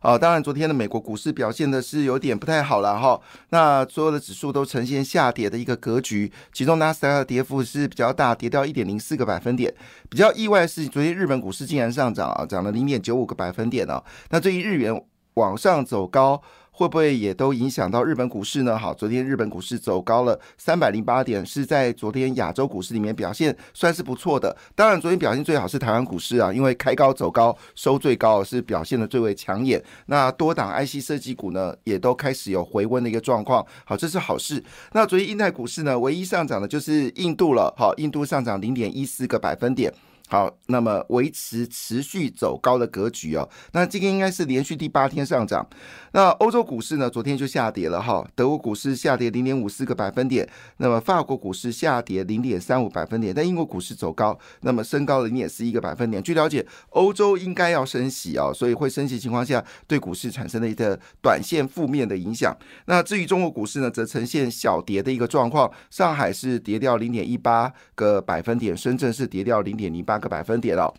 [0.00, 3.20] 啊，当然，昨天的美国股市表现的是有点不太好了哈。
[3.50, 9.72] 那所有的指数都呈现下跌的一个格局，其中纳斯达克跌幅是比较大，跌掉一点零四个百分点。
[10.08, 14.02] 比较意外是，昨天日本股市竟然上涨啊，涨了零点九五个百分点啊。
[14.30, 15.04] 那这一日元
[15.34, 16.42] 往上走高。
[16.74, 18.78] 会不会也都影响到日本股市呢？
[18.78, 24.56] 好，昨天日本股市走高了三百零八点，是在昨天亚洲股市里面表现算是不错的。
[24.74, 29.82] 当然，昨天表现最好是台湾股市啊，因为开高走高收最高，是表现的最为抢眼。
[30.06, 33.64] 那多档 IC 设计股呢，也都开始有回温的一个状况。
[33.84, 34.64] 好，这是好事。
[34.92, 37.72] 那昨天印太股市呢，唯一上涨的就是印度了。
[37.76, 39.92] 好，印度上涨零点一四个百分点。
[40.32, 43.46] 好，那么维持持续走高的格局哦。
[43.72, 45.68] 那今天应该是连续第八天上涨。
[46.12, 48.26] 那欧洲股市呢，昨天就下跌了哈。
[48.34, 56.22] 德国股市下跌零点五四个百分点，那么法国股市下跌零点三五百分点，但英国股市走高，那么升高了零点四一个百分点。
[56.22, 62.56] 据了解，欧洲应该要升息哦，所以会升息情况下，对股市产生了一个短线负面的影响。
[62.86, 65.70] 那至于中国股市呢，则呈现小跌的一个状况。
[65.90, 70.21] 上海是跌掉零点一八个百分点，深圳是跌掉零点零八。
[70.22, 70.94] 个百分点了。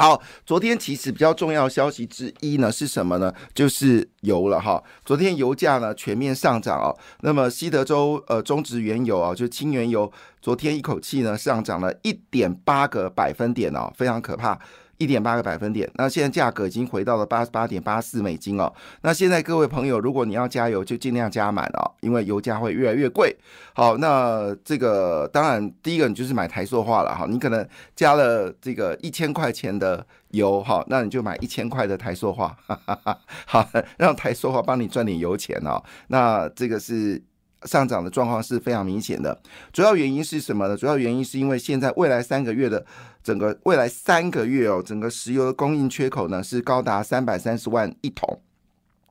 [0.00, 3.34] 好，昨天其实比较重要消息之一呢是什么呢？
[3.52, 4.80] 就是油了哈。
[5.04, 6.96] 昨天油价呢全面上涨哦。
[7.22, 14.56] 那么西德州呃中值原油啊，就轻原油，昨天一口气呢上涨了一点八个百分点哦，非常可怕。
[14.98, 18.72] 一点八个百分点，那现在价格已经回到了八十八点八四美金哦。
[19.02, 23.36] 那现在各位朋友，如果你要加油，就尽量加满哦，因为油价会越来越贵。
[23.74, 32.56] 好，那这个当然第一个你就是买台塑化了哈，你可能加了这个一千块钱的油哈，那你就买一千块的台塑化，
[33.46, 35.82] 好，让台塑化帮你赚点油钱哦。
[36.08, 37.22] 那这个是。
[37.64, 39.40] 上涨的状况是非常明显的，
[39.72, 40.76] 主要原因是什么呢？
[40.76, 42.84] 主要原因是因为现在未来三个月的
[43.22, 48.40] 整个未来三个月哦，整个石油的供应缺口呢是高达三百三十万一桶。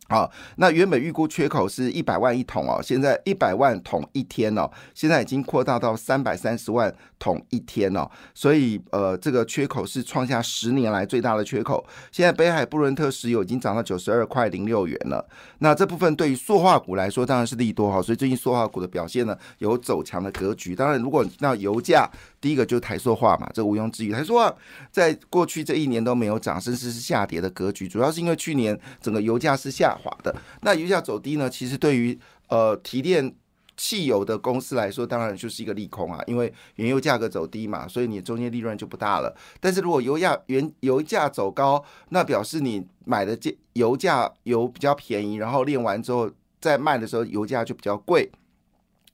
[0.09, 11.85] 好，那原本预估缺口是一百万一桶哦，现在一百万桶一天哦，现在已经扩大到三百三十万桶一天哦，所以呃，这个缺口是创下十年来最大的缺口。
[12.11, 15.27] 现在北海布伦特石油已经涨到九十二块零六元了。
[15.59, 20.75] 那这部分对于塑化股来说当然是利多哈，所以最近塑化股的表现呢有走强的格局。
[20.75, 22.09] 当然，如果你到油价，
[22.39, 24.11] 第一个就是台塑化嘛，这毋庸置疑。
[24.11, 24.55] 台塑化
[24.89, 29.97] 在过去这一年都没有涨，甚至是下跌的格局，主要是因为去年整个油价是下。
[29.97, 31.49] 滑的那油价走低呢？
[31.49, 32.15] 其实对于
[32.49, 33.33] 呃提炼
[33.75, 39.35] 汽油的公司来说，当然就是一个利空啊，因为原油价格走低嘛，所以你中间利润就不大了。
[39.59, 46.29] 但是如果油价原油价走高，那表示你买的这油价油比较便宜，然后炼完之后
[46.61, 48.29] 再卖的时候油价就比较贵。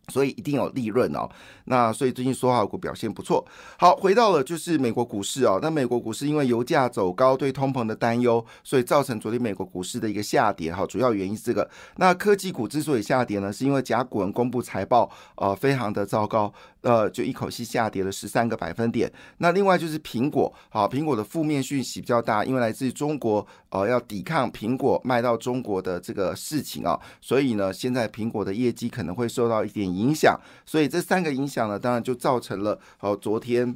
[0.09, 1.29] 所以一定有利润哦，
[1.65, 3.45] 那所以最近说话股表现不错。
[3.77, 10.73] 好，回到了就是美国股市哦，那美国股市因为油价走高，对通膨的担忧，所以造成昨天美国股市的一个下跌。
[10.73, 11.69] 哈，主要原因是这个。
[11.97, 16.53] 那科技股之所以下跌呢，是因为甲骨文公布财报，呃，非常的糟糕。
[16.83, 19.11] 呃，就一口气下跌了十三个百分点。
[19.39, 30.39] 那另外就是苹果，好，苹果的负面讯息比较大，因为来自于中国，呃，要抵抗苹果卖到中国的这个事情啊，所以呢，现在苹果的业绩可能会受到一点影响。
[30.65, 33.75] 所以这三个影响呢，当然就造成了，哦，昨天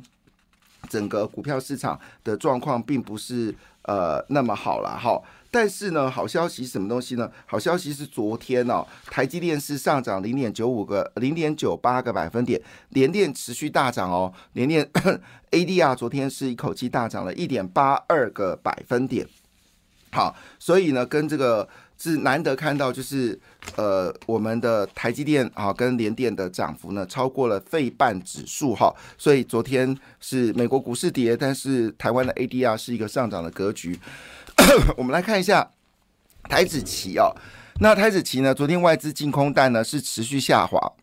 [0.89, 5.21] 整个股票市场的状况并不是呃那么好了，哈。
[5.59, 7.27] 但是呢，好消息什么东西呢？
[7.47, 14.87] 好消息是昨天哦，台积电是上涨零点九五个、零点九八个百分点，联电持续大涨哦，联电
[15.49, 19.25] ADR 昨天是一口气大涨了一点八二个百分点。
[20.11, 21.67] 好，所以呢，跟这个
[21.97, 23.39] 是难得看到，就是
[23.77, 28.93] 呃，我们的台积电啊，跟联电的涨幅呢，超过了费半指数哈。
[29.17, 33.99] 所以昨天是美国股市跌，但是台湾的 ADR 是一个上涨的格局。
[34.97, 35.71] 我们来看一下
[36.43, 37.33] 台子期哦，
[37.79, 38.53] 那台子期呢？
[38.53, 40.93] 昨天外资净空单呢是持续下滑，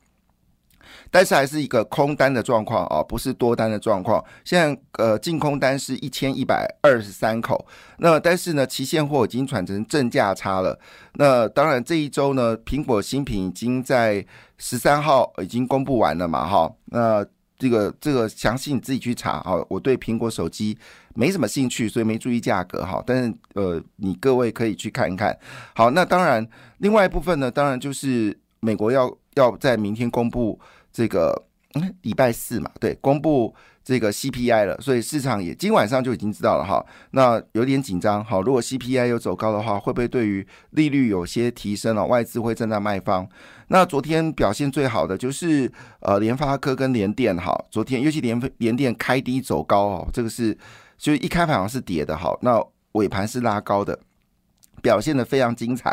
[1.10, 4.22] 但是还是一个空单的状况啊，不是多单的状况。
[4.44, 7.66] 现在呃净空单是一千一百二十三口，
[7.98, 10.78] 那但是呢，期现货已经转成正价差了。
[11.14, 14.24] 那当然这一周呢，苹果新品已经在
[14.58, 17.24] 十三号已经公布完了嘛，哈，那。
[17.58, 19.54] 这个这个详细你自己去查啊。
[19.68, 20.76] 我对苹果手机
[21.14, 23.02] 没什么兴趣，所以没注意价格哈。
[23.06, 25.36] 但是呃，你各位可以去看一看。
[25.74, 26.46] 好，那当然，
[26.78, 30.58] 另外一部分呢，当然就是美国要要在明天公布
[30.92, 33.54] 这个嗯礼拜四嘛，对，公布。
[33.86, 36.82] 这个 CPI 了，所以市场也今晚上就已经知道了哈。
[37.10, 42.06] 那有点紧张，好，如果 CPI 又走高的话，会不会对于利率有些提升了？
[42.06, 43.28] 外资会正在卖方。
[43.75, 45.69] 那昨天表现最好的就是
[45.99, 50.56] 呃联发科跟联电，哈，昨天尤其联联电开低走高哦，这个是
[50.97, 53.99] 就一开盘好像是跌的，哈，那尾盘是拉高的，
[54.81, 55.93] 表现的非常精彩。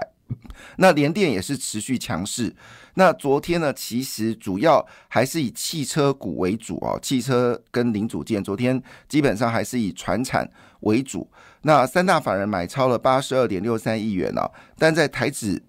[0.76, 2.56] 那联电也是持续强势。
[2.94, 8.80] 那昨天呢，其实主要还是以汽车股为主哦，汽车跟零组件，昨天
[9.10, 10.48] 基本上还是以船产
[10.82, 11.28] 为主。
[11.64, 15.64] 那三大法人买超了八十二点六三亿元哦，但在台指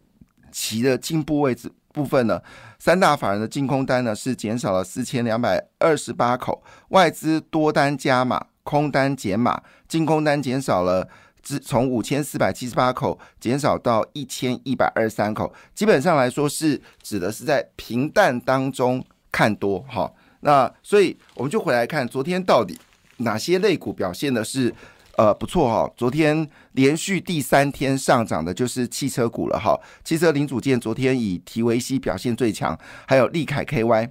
[0.53, 2.40] 期的进步位置部分呢，
[2.78, 11.08] 三大法人的净空单呢是减少了四千两百二十八口，外资多单加码，空单减码，净空单减少了。
[11.44, 20.08] 只从五千四百七十八口减少到一千一百二十三口，基本上来说是指的是在平淡当中看多哈。
[20.42, 22.78] 那所以我们就回来看昨天到底
[23.16, 24.72] 哪些类股表现的是
[25.17, 25.93] 呃不错哈。
[25.97, 29.79] 昨天连续第三天上涨的就是汽车股了哈。
[30.05, 34.11] 汽车零组件昨天以提维西表现最强，还有利凯 KY，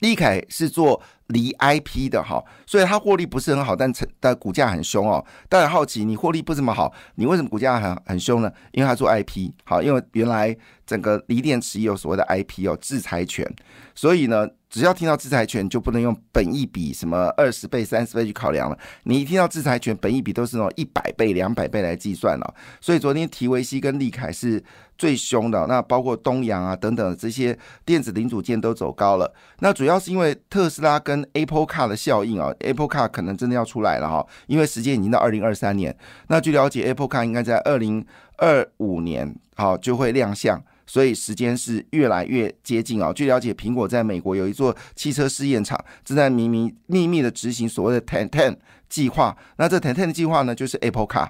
[0.00, 1.02] 利凯是做。
[1.30, 5.24] 离 IP 的哈，所以它获利不是很好，但成但股价很凶哦。
[5.48, 8.52] 当然好奇，你获利不怎么好，你为什么股价很很凶呢？
[8.72, 10.56] 因为它做 IP 好，因为原来
[10.90, 13.48] 整个锂电池有所谓的 IP 哦，制裁权，
[13.94, 14.48] 所以呢。
[14.70, 18.78] 只要听到制裁权，就不能用本一比什么二十倍、三十倍去考量了。
[19.02, 22.54] 你一听到制裁权，本一比都是那种一百倍、两百倍来计算了。
[22.80, 24.62] 所以昨天提维西跟利凯是
[24.96, 29.34] 最凶的，那包括东阳啊等等这些电子零组件都走高了。
[29.58, 35.92] 那主要是因为特斯拉跟 Apple Car 的效应啊，Apple Car 可能真的要出来了哈，因为时间已经到二零二三年。
[36.28, 38.06] 那据了解，Apple Car 应该在二零
[38.40, 40.60] 二五年好就会亮相。
[40.86, 43.12] 所以时间是越来越接近啊！
[43.12, 48.56] 据了解，苹果在美国有一座汽车试验场，正在秘密秘密的执行所谓的 Ten Ten
[48.88, 49.36] 计划。
[49.56, 51.28] 那这 Ten Ten 的计划呢，就是 Apple Car。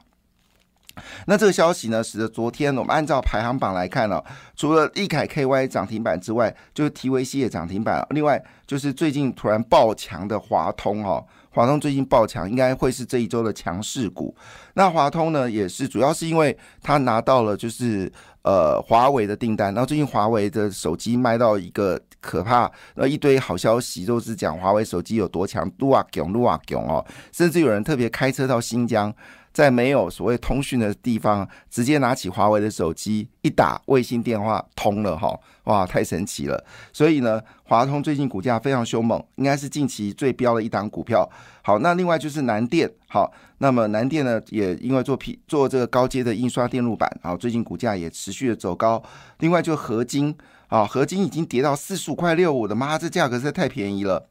[1.26, 4.22] 那这个消息呢，使得昨天我们按照排行榜来看呢，
[4.56, 8.06] 除了易凯 KY 涨停板之外，就是 T V C 也涨停板。
[8.10, 14.35] 另外就是最近突然爆强的华通哦，华通最近爆强，应该会是这一周的强势股。
[14.75, 18.11] 那华通呢，也是主要是因为他拿到了就是。
[18.43, 29.14] 呃，华为的订单，然后最近华为的手机卖到一个可怕，那一堆好消息都是讲华为手机有多强，撸啊囧，撸啊囧哦，甚至有人特别开车到新疆，
[29.52, 36.64] 在没有所谓通讯的地方，直接拿起华为的手机一打卫星电话通了哈，哇，太神奇了！
[36.93, 41.29] 所以呢，华通最近股价非常凶猛，应该是近期最标的一档股票。
[41.62, 49.03] 好，那另外就是南电，好，那么南电呢也因为做 P 做这个高阶的印刷电路板，好，最近股价也持续的走高。
[49.41, 50.35] 另外就合金，
[50.69, 54.29] 啊，合金已经跌到四十五块六五的，妈，这价格实在太便宜了。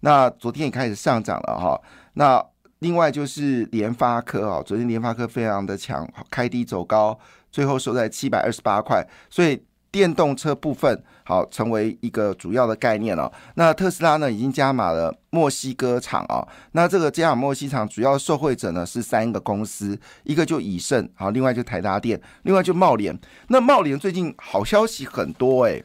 [0.00, 1.80] 那昨天也开始上涨了哈。
[2.12, 2.44] 那
[2.80, 7.18] 另外就是联发科，啊，昨天联发科非常的强，开低走高，
[7.50, 9.62] 最后收在七百二十八块，所以。
[9.90, 13.32] 电动车部分好成为一个主要的概念了。
[13.54, 16.46] 那特斯拉呢，已经加码了墨西哥厂啊。
[16.72, 23.18] 那这个加码墨西厂主要受惠者呢是三个公司，一个就以盛，好，另外就台达电，另外就茂联。
[23.48, 25.82] 那茂联最近好消息很多哎。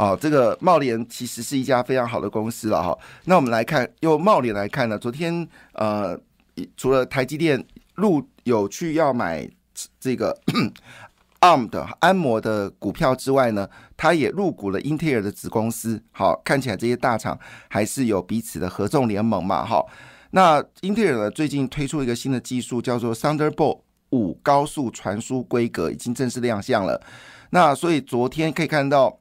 [0.00, 2.98] 好，这个茂联其实是一家非常好的公司了哈。
[3.26, 6.18] 那我们来看，用茂联来看呢，昨天呃，
[6.74, 7.62] 除了台积电
[7.96, 9.46] 入有去要买
[10.00, 10.34] 这个。
[11.40, 16.02] ARM 的安摩的股票之外呢，它也入股了英特尔的子公司。
[16.12, 17.38] 好，看起来这些大厂
[17.68, 19.64] 还是有彼此的合纵联盟嘛。
[19.64, 19.86] 好，
[20.30, 23.80] 那英特尔呢最近推出一个新的技术，叫做 Thunderbolt
[24.10, 27.02] 五高速传输规格，已经正式亮相了。
[27.50, 29.18] 那所以昨天可以看到，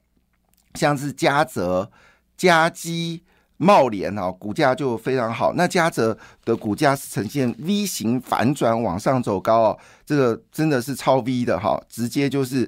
[0.75, 1.91] 像是嘉泽、
[2.35, 3.23] 嘉基。
[3.61, 5.51] 茂联啊，股价就非常好。
[5.53, 12.65] 那嘉泽的股价是呈现 V 型反转往上走高哦，这个真的是超 V 的哈，直接就是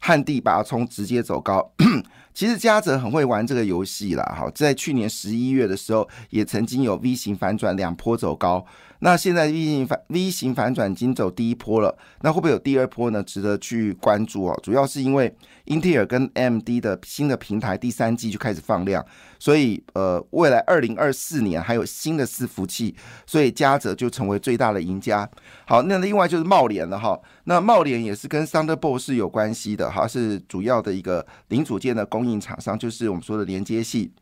[0.00, 1.72] 旱地拔葱，直接走高。
[2.34, 8.64] 其实嘉泽很会玩这个游戏啦，哈，在去年十一月的时候，也曾经有 V 型反转两波走高。
[9.00, 13.20] 那现在 V 型反 V 型反转已经走第一波了，那会不会有第二波呢？
[13.22, 14.58] 值得去关注哦。
[14.62, 15.34] 主要是因为
[15.64, 19.04] 英特尔跟 AMD 的新的平台第三季就开始放量，
[19.40, 22.94] 所以呃，未来二零二四年还有新的伺服器，
[23.26, 25.28] 所以嘉泽就成为最大的赢家。
[25.66, 27.20] 好，那另外就是茂联了哈。
[27.44, 34.12] 那茂联也是跟 Thunderbolt 是有关系的哈，是主要的一个零组件的供应厂商，就是我们说的连接器。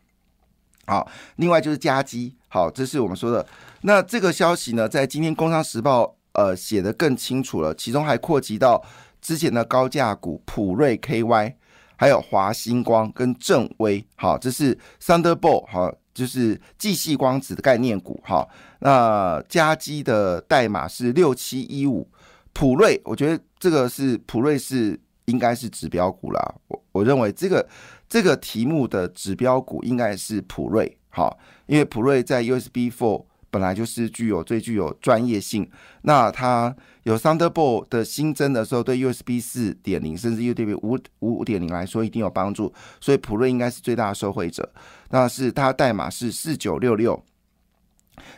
[0.87, 3.45] 好，另外就是加基，好，这是我们说的。
[3.81, 6.03] 那这个消息呢，在今天《工商时报》
[6.33, 8.83] 呃写的更清楚了，其中还扩及到
[9.21, 11.53] 之前的高价股普瑞 KY，
[11.95, 18.47] 还有华星光跟正威，好，这是 Thunderbolt，好，就是继细光子的概念股，哈。
[18.79, 22.09] 那加基的代码是六七一五，
[22.53, 26.55] 普瑞，我觉得这个是普瑞是应该是指标股啦，
[26.91, 27.67] 我认为这个。
[28.11, 35.65] 这个题目的指标股应该是普瑞，好，因为普瑞在 USB Four 本来就是具有最具有专业性，
[36.01, 44.69] 那它有 Thunderbolt 的新增的时候，对 USB 四点零甚至 USB 五五点零来说一定有帮助，所以普瑞应该是最大的受惠者。
[45.11, 47.23] 那是它代码是四九六六。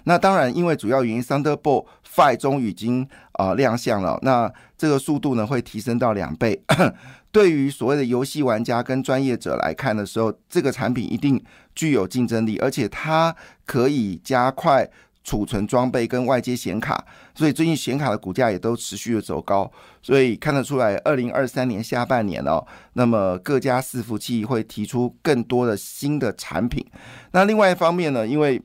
[0.06, 6.62] 那当然，因为主要原因，Thunderbolt Five 终于已经啊亮相了，那这个速度呢会提升到两倍。
[7.32, 14.88] 对于所谓的游戏玩家跟专业者来看的时候，这个产品一定具有竞争力，而且它可以加快
[15.24, 17.04] 储存装备跟外接显卡，
[17.34, 22.64] 所以最近显卡的股价也都持续的走高，所以看得出来，二零二三年下半年哦，
[22.94, 26.86] 那么各家伺服器会提出更多的新的产品。
[27.32, 28.62] 那另外一方面呢，因为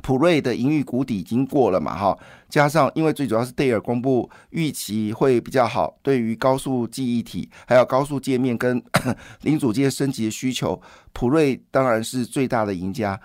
[0.00, 2.18] 普瑞的盈余谷底已经过了嘛，哈，
[2.48, 8.82] 加上因为最主要是戴尔公布预期会比较好，对于高速记忆体还有高速界面跟
[9.42, 10.80] 零组件升级的需求，
[11.12, 13.20] 普瑞当然是最大的赢家。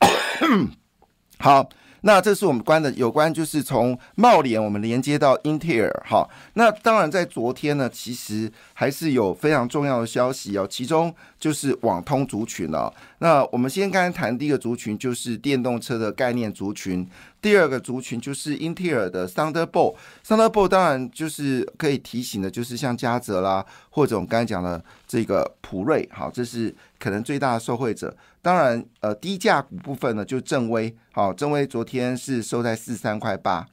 [1.38, 1.68] 好。
[2.02, 6.28] 那这是我们关的有关，就是从茂联我们连接到 inter，哈。
[6.54, 12.92] 那当然在昨天呢，其实还是有非常重要的消息哦，其中就是网通族群了。
[13.18, 17.08] 那我们先刚才谈第一个族群，就是电动车的概念族群。
[17.40, 28.16] 第二个族群就是英特尔的 Thunderbolt，Thunderbolt 当然就是可以提醒的，就是像嘉泽啦，或者我们刚才讲的这个普瑞，好，这是可能最大的受惠者。
[28.42, 33.66] 当然，呃，低价股部分呢，就正威，好，正威昨天是收在四三块八。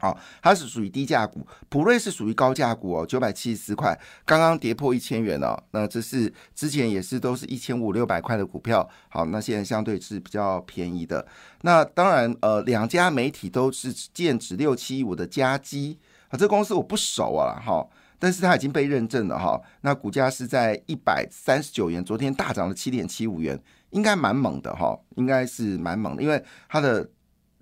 [0.00, 5.62] 好，它是属于低价股，普瑞是属于高价股哦，九百七十四块，刚刚跌破一千元了。
[5.70, 11.24] 那这是之前也是都是一千五六百块的股票，好，那现在相对是比较便宜的。
[11.62, 15.98] 那当然，呃，两家媒体都是剑指六七五的加基
[16.28, 17.86] 啊，这公司我不熟啊，哈，
[18.18, 19.58] 但是它已经被认证了哈。
[19.82, 23.58] 那股价是在一百三十九元，昨天大涨了七点七五元，
[23.90, 27.08] 应该蛮猛的哈，应该是蛮猛的，因为它的。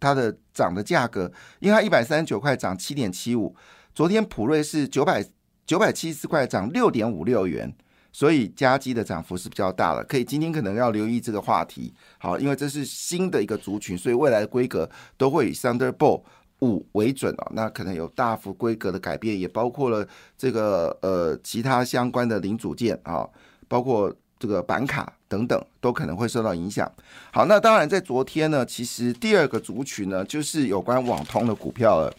[0.02, 1.30] 它的涨的价格，
[1.60, 3.54] 因为它一百三十九块涨七点七五，
[3.94, 5.24] 昨天普瑞是九百
[5.64, 7.72] 九百七十四块涨六点五六元，
[8.12, 11.94] 所以加基的涨幅是比较大的，可以今天可能要留意这个话题。
[12.18, 16.24] 好，因为这是新的一个族群，所以未来的规格都会以 Thunderbolt
[16.62, 17.52] 五为准哦。
[17.54, 20.04] 那可能有大幅规格的改变，也包括了
[20.36, 23.28] 这个呃其他相关的零组件啊，
[23.68, 24.12] 包括。
[24.42, 26.90] 这个板卡等等都可能会受到影响。
[27.30, 32.12] 好，那当然在昨天呢，其实第二个族群呢，就是有关网通的股票了。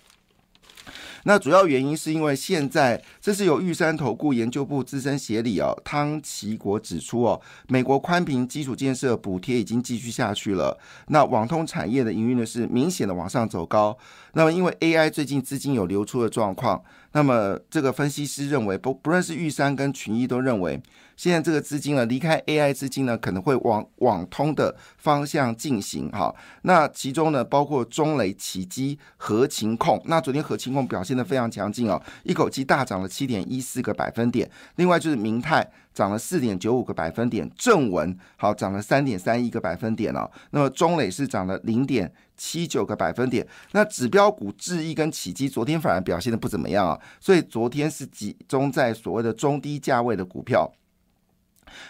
[1.26, 10.78] 那主要原因是因为现在，这是由玉山投顾研究部资深协理哦汤奇国指出哦，美国宽频基础建设补贴已经继续下去了。
[11.08, 13.98] 那网通产业的营运呢是明显的往上走高。
[14.34, 16.82] 那么因为 AI 最近资金有流出的状况，
[17.14, 20.82] 那么这个分析师认为，不不论是玉山跟群益都认为。
[21.16, 26.34] 现在这个资金呢，离开 AI 资金呢，可能会往网通的方向进行哈。
[26.64, 30.02] 那其中呢，包括中雷、奇基、和情控。
[30.06, 34.50] 那昨天和情控表现的非常强劲哦，一口气大涨了七点一四个百分点。
[34.78, 40.30] 另外就是明泰涨了四点九五个百分点，正文好涨了三点三一个百分点哦。
[40.52, 43.48] 那么中磊是涨了零点七九个百分点。
[43.72, 50.72] 那指标股智毅跟启基昨天反而表现的不怎么样啊，所以昨天是集中在所谓的中低价位的股票。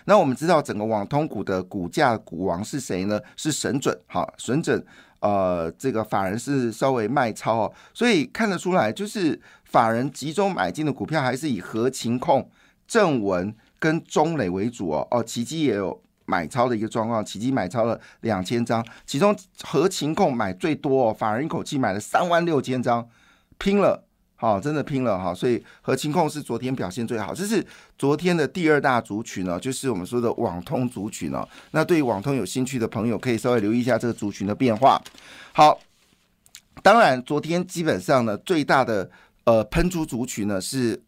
[0.06, 3.20] 那我们知道整个网通股的股价股王是谁呢？
[3.36, 4.82] 是神准，好，神准，
[5.20, 12.50] 呃，这个法人是稍微卖超哦，所以看得出来，就是法人集中买进的股票还是以合情控、
[12.88, 23.06] 正文跟中磊为主哦，哦，奇迹也有买超的一个状况，奇迹买超了两千张，其中合情控买最多哦，法人一口气买了三万六千张，
[23.58, 24.06] 拼了。
[24.36, 27.66] 好，真的拼了哈，所以和勤控是昨天表现最好，这是
[27.98, 31.46] 昨天的第二大族群呢，就是我们说的网通族群呢。
[31.72, 35.02] 那对于网通有兴趣的朋友，可以稍微留意一下这个族群的变化。
[35.52, 35.78] 好，
[36.82, 39.10] 当然昨天基本上呢，最大的
[39.44, 41.02] 呃喷出族群呢是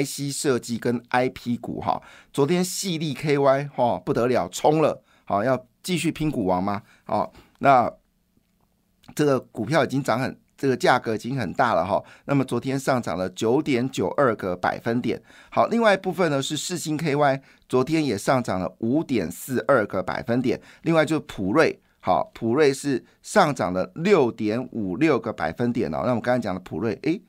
[0.00, 2.00] IC 设计跟 IP 股哈。
[2.32, 6.82] 昨天细粒 KY 哈不得了，冲了，好要继续拼股王吗？
[7.04, 7.92] 好，那
[9.14, 10.36] 这个股票已经涨很。
[10.54, 12.00] 这个价格已经很大了哈。
[12.26, 15.20] 那么昨天上涨了九点九二个百分点。
[15.50, 20.60] 好，另外一部分呢是世星 KY，昨天也上涨了五点四二个百分点。
[20.82, 26.02] 另外就是普瑞，好，普瑞是上涨了六点五六个百分点哦。
[26.04, 27.20] 那我们刚才讲的普瑞，诶，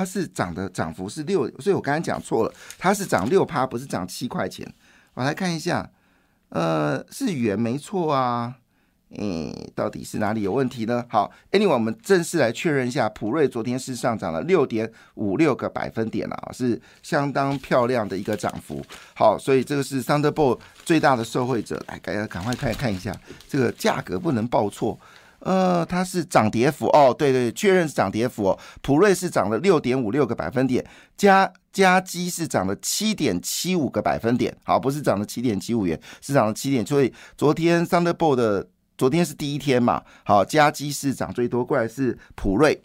[0.00, 4.66] 它是涨的涨幅是六，所以我刚才讲错了，它是涨六趴，不是涨七块钱。
[5.12, 5.90] 我来看一下，
[6.48, 8.54] 呃，是元没错啊。
[9.18, 11.04] 嗯，到底是哪里有问题呢？
[11.10, 18.82] 好，Anyway，我们正式来确认一下，普瑞昨天是上涨了六点五六个百分点啊，是相当漂亮的一个涨幅。
[19.14, 21.78] 好，所以这个是 Thunderbolt 最大的受惠者。
[21.88, 23.14] 来，赶赶快看看一下，
[23.46, 24.98] 这个价格不能报错。
[25.40, 28.58] 呃，它是涨跌幅哦，对对，确认是涨跌幅哦。
[28.82, 30.84] 普瑞是涨了六点五六个百分点，
[31.16, 34.56] 加加基是涨了七点七五个百分点。
[34.64, 36.86] 好，不是涨了七点七五元，是涨了七点。
[36.86, 38.68] 所以昨天 Thunderbolt 的。
[38.98, 42.78] 昨天是第一天嘛，好，加基是涨最多，过来是普瑞，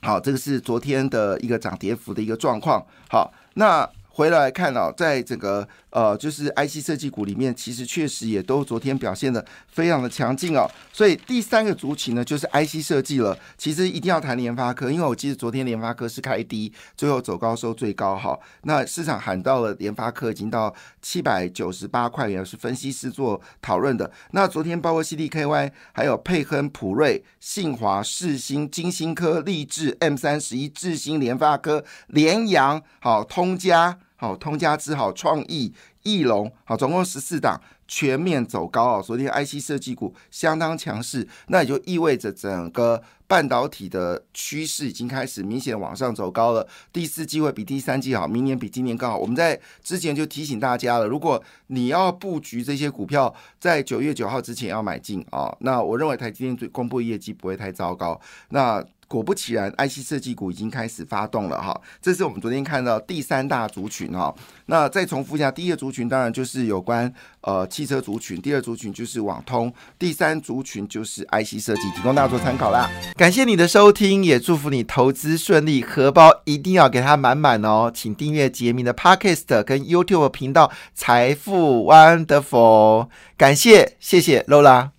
[0.00, 3.86] 好，这个是昨天的一个涨跌幅的一个状况，好，那。
[4.16, 10.66] 回来看哦，在整个呃，就是 IC 设计股里面，其实确实也都昨天表现的非常的强劲哦。
[10.90, 13.38] 所以第三个族群呢，就是 IC 设计了。
[13.58, 18.38] 其实一定要谈联发科，因为我记得昨天联发科是开低，最后走高收最高哈。
[18.62, 24.10] 那市场喊到了联发科已经到七百九十八块元，是分析师做讨论的。
[24.30, 33.98] 那昨天包括 CDKY，还有佩亨、普瑞、信华、世星、金星科、立志、M 三十一、智新、联发科、联阳、好通家。
[34.16, 39.02] 好，通家之好，创意、翼龙，好，总共十四档全面走高啊！
[39.02, 46.66] 昨天 IC 设计股相当强势，那也就意味着整个半导体的趋势已经开始明显往上走高了。
[46.92, 49.18] 第四季会比第三季好，明年比今年更好。
[49.18, 55.54] 我们在之前就提醒大家了，如果你要布局这些股票，在九月九号之前要买进啊。
[55.60, 58.18] 那我认为台积电最公布业绩不会太糟糕。
[58.48, 61.80] 那果不其然，IC 设计股已经开始发动了哈。
[62.02, 64.34] 这是我们昨天看到第三大族群哈。
[64.66, 72.90] 那再重复一下，第一个族群当然就是有关呃汽车族群，第二族群就是网通，第三族群就是 IC 设计，提供大家做参考啦。
[73.16, 77.90] 感谢你的收听，也祝福你投资顺利，荷包一定要给它满满哦。
[77.94, 84.90] 请订阅杰明的 Podcast 跟 YouTube 频道财富 Wonderful，感谢谢谢 Lola。